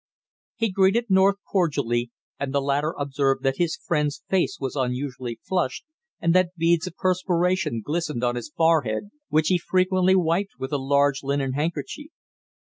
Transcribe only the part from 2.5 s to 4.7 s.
the latter observed that his friend's face